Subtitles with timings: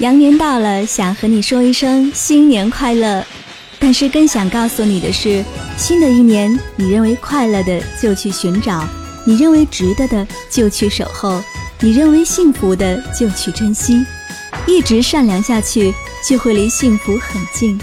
[0.00, 3.24] 羊年到了，想和你说一声新年快乐。
[3.80, 5.44] 但是更想告诉你的是，
[5.76, 8.86] 新的一年，你认为快乐的就去寻找，
[9.24, 11.42] 你认为值得的就去守候，
[11.80, 14.04] 你认为幸福的就去珍惜，
[14.68, 15.92] 一直善良下去，
[16.24, 17.76] 就会离幸福很近。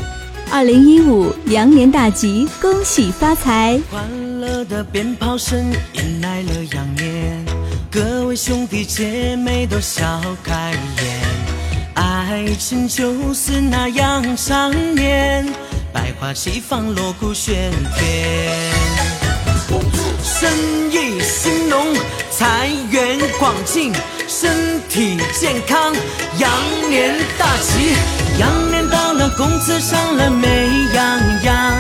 [0.49, 3.77] 二零一五羊年大吉，恭喜发财！
[3.91, 5.59] 欢乐的鞭炮声
[5.93, 7.45] 迎来了羊年，
[7.91, 11.34] 各位兄弟姐妹都笑开颜。
[11.95, 15.45] 爱情就是那样缠绵，
[15.91, 18.73] 百花齐放，锣鼓喧天。
[20.21, 20.49] 生
[20.91, 21.87] 意兴隆，
[22.31, 23.93] 财源广进，
[24.27, 25.93] 身体健康，
[26.37, 26.51] 羊
[26.89, 27.95] 年大吉。
[28.39, 31.73] 羊年到了，工资上了美羊羊。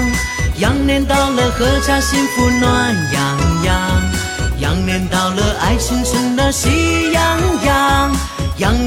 [0.59, 4.01] 羊年到了，阖家幸福暖洋洋。
[4.59, 7.64] 羊年到了，爱情成了喜洋洋。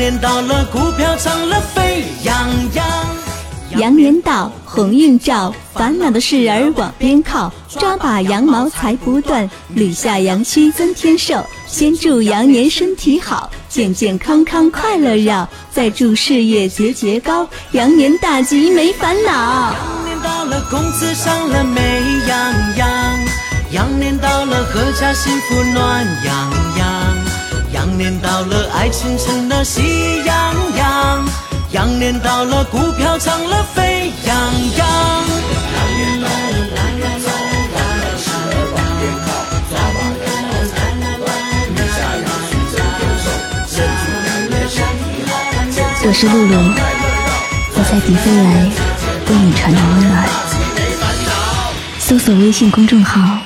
[0.08, 2.86] 羊年到了，股票涨了沸扬扬。
[3.78, 11.44] 羊年到，鸿运照，烦恼的事儿往边靠，抓把羊毛才不断，捋下羊须增添寿。
[11.66, 19.74] 先祝羊年身体好，健健康康快乐绕，再祝事业节节高，羊年大吉没烦恼。
[19.74, 22.88] 羊年到了，工资上了美羊羊。
[23.72, 27.07] 羊年到了，阖家幸福暖洋洋。
[27.78, 31.24] 羊年到了，爱情成了喜洋洋。
[31.70, 34.36] 羊年到了，股票涨了沸扬
[34.76, 34.88] 扬。
[34.88, 34.88] 羊，
[45.76, 46.54] 羊，我是露露，
[47.76, 48.68] 我在迪飞来
[49.28, 50.28] 为你传达温暖。
[52.00, 53.38] 搜索微信公众号，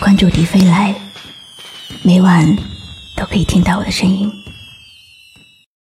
[0.00, 0.92] 关注迪飞来，
[2.02, 2.75] 每晚。
[3.16, 4.30] 都可以听到我的声音。